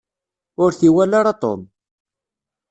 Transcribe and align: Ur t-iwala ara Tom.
Ur 0.63 0.71
t-iwala 0.73 1.15
ara 1.19 1.39
Tom. 1.41 1.61